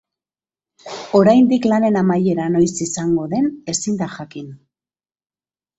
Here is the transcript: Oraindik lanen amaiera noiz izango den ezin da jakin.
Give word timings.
Oraindik 1.19 1.67
lanen 1.73 1.99
amaiera 2.03 2.49
noiz 2.57 2.73
izango 2.89 3.29
den 3.35 3.47
ezin 3.77 4.03
da 4.05 4.13
jakin. 4.19 4.51